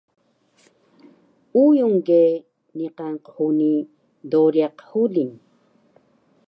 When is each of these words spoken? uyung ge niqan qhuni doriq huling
uyung 1.63 1.97
ge 2.07 2.23
niqan 2.77 3.13
qhuni 3.25 3.73
doriq 4.31 4.77
huling 4.89 5.33